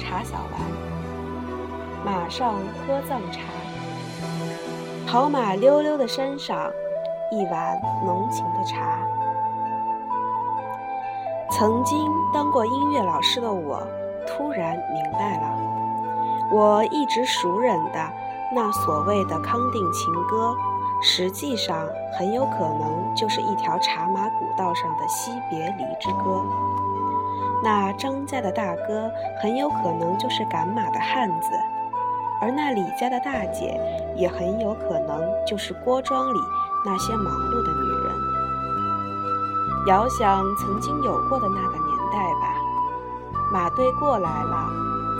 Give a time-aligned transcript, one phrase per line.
[0.00, 0.60] 茶小丸，
[2.04, 3.40] 马上喝藏茶。
[5.06, 6.70] 跑马溜溜的山上，
[7.30, 8.98] 一碗浓情的茶。
[11.50, 13.82] 曾经当过音乐老师的我，
[14.26, 15.58] 突然明白了，
[16.50, 18.10] 我一直熟稔的
[18.54, 20.54] 那所谓的康定情歌，
[21.02, 21.86] 实际上
[22.16, 26.42] 很有可能就是一条茶马古道上的惜别离之歌。
[27.62, 29.10] 那张家的大哥
[29.42, 31.50] 很有可能就是赶马的汉子，
[32.40, 33.78] 而那李家的大姐
[34.16, 36.38] 也很有可能就是郭庄里
[36.86, 38.14] 那些忙碌的女人。
[39.88, 42.54] 遥想曾经有过的那个年代吧，
[43.52, 44.68] 马队过来了，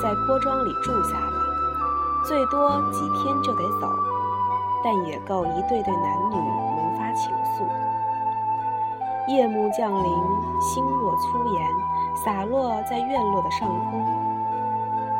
[0.02, 1.44] 在郭庄里住下了，
[2.26, 3.86] 最多几天就得走，
[4.82, 7.68] 但也够一对对男女萌发情愫。
[9.28, 10.10] 夜幕降临，
[10.60, 11.62] 星若粗盐。
[12.16, 14.04] 洒落在院落的上空，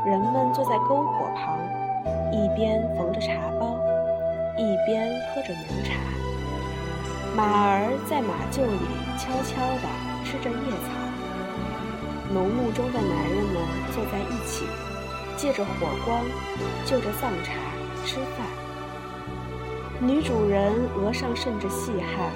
[0.05, 1.59] 人们坐在篝火旁，
[2.33, 3.75] 一边缝着茶包，
[4.59, 5.95] 一边喝着浓茶。
[7.37, 9.89] 马儿在马厩里悄悄地
[10.25, 10.91] 吃着夜草。
[12.33, 13.57] 农牧中的男人们
[13.93, 14.67] 坐在一起，
[15.37, 16.21] 借着火光，
[16.85, 17.55] 就着藏茶
[18.05, 18.47] 吃饭。
[20.01, 22.31] 女主人额上渗着细汗，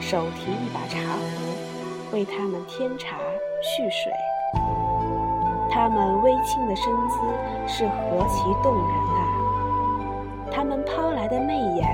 [0.00, 1.71] 手提一把茶壶，
[2.12, 3.16] 为他们添茶。
[3.64, 4.12] 蓄水，
[5.70, 7.20] 他们微倾的身姿
[7.68, 9.22] 是何其动人啊！
[10.50, 11.86] 他们抛来的媚眼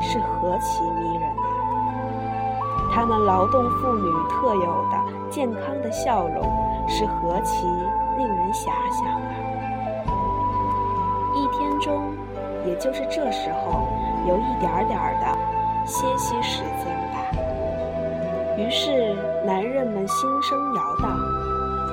[0.00, 1.44] 是何其迷人啊！
[2.94, 6.44] 他们劳动妇女特有的健康的笑容
[6.86, 7.66] 是何其
[8.16, 9.34] 令人遐想啊！
[11.34, 12.14] 一天中，
[12.64, 13.88] 也就是这时候，
[14.28, 15.36] 有一点点的
[15.84, 17.43] 歇息时间吧。
[18.56, 21.18] 于是，男人们心声摇荡，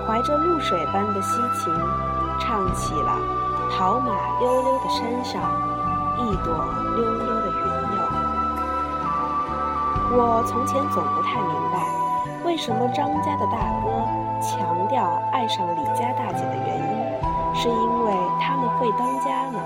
[0.05, 1.73] 怀着露水般的激情，
[2.39, 3.17] 唱起了
[3.73, 5.41] “跑马溜溜的山上，
[6.19, 6.53] 一朵
[6.95, 7.65] 溜溜的云
[7.97, 7.99] 哟”。
[10.13, 11.81] 我从前总不太明白，
[12.45, 13.89] 为什么张家的大哥
[14.39, 19.59] 强调爱上李家大姐的原因，是因为他们会当家呢？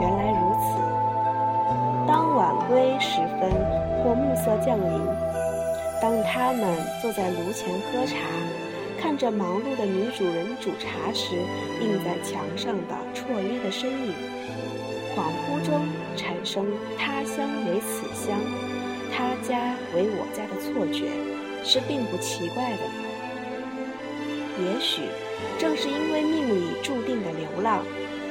[0.00, 0.80] 原来如此。
[2.06, 3.50] 当晚归时分，
[4.02, 5.06] 或暮色降临。
[6.00, 8.16] 当他们坐在炉前喝茶，
[8.98, 11.34] 看着忙碌的女主人煮茶时，
[11.82, 14.14] 映在墙上的绰约的身影，
[15.14, 16.66] 恍惚中产生
[16.98, 18.38] 他乡为此乡，
[19.12, 21.10] 他家为我家的错觉，
[21.62, 22.82] 是并不奇怪的。
[24.62, 25.02] 也许
[25.58, 27.84] 正是因为命里注定的流浪，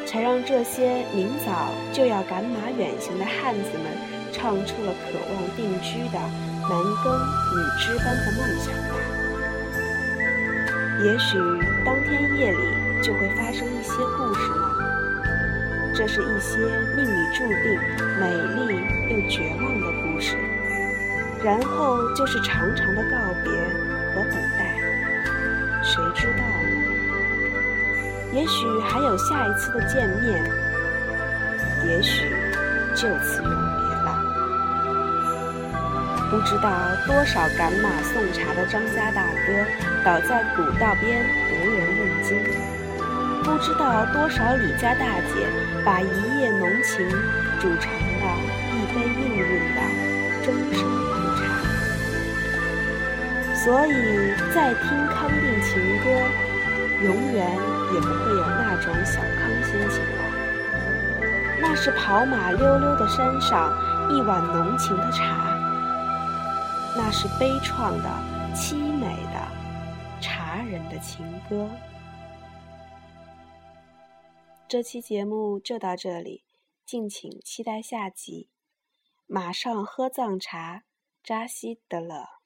[0.09, 3.85] 才让这些明早就要赶马远行的汉子们，
[4.33, 6.17] 唱出了渴望定居的。
[6.69, 8.93] 男耕女织般的梦想吧。
[11.03, 11.37] 也许
[11.83, 12.57] 当天夜里
[13.03, 14.65] 就会发生一些故事呢。
[15.95, 16.57] 这是一些
[16.95, 17.79] 命里注定、
[18.19, 20.37] 美丽又绝望的故事。
[21.43, 23.51] 然后就是长长的告别
[24.13, 24.75] 和等待。
[25.83, 26.58] 谁知道？
[28.33, 30.43] 也许还有下一次的见面。
[31.87, 32.29] 也许
[32.93, 33.55] 就此永别
[34.03, 34.07] 了。
[36.29, 36.69] 不知道
[37.07, 39.65] 多少赶马送茶的张家大哥
[40.03, 42.37] 倒在古道边无人问津，
[43.43, 45.47] 不知道多少李家大姐
[45.83, 47.09] 把一夜浓情
[47.59, 48.25] 煮成了
[48.75, 49.81] 一杯命运的
[50.43, 51.41] 终生苦茶。
[53.55, 53.89] 所以，
[54.53, 55.69] 再听康定情
[56.03, 56.05] 歌，
[57.03, 57.39] 永远
[57.93, 60.19] 也不会有那种小康心情了。
[61.61, 63.71] 那是跑马溜溜的山上
[64.15, 65.57] 一碗浓情的茶。
[66.97, 68.09] 那是悲怆的、
[68.55, 71.69] 凄美的茶人的情歌。
[74.67, 76.43] 这期节目就到这里，
[76.85, 78.49] 敬请期待下集。
[79.27, 80.83] 马上喝藏茶，
[81.23, 82.38] 扎西德勒。